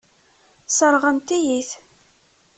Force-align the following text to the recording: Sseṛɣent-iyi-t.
Sseṛɣent-iyi-t. 0.69 1.71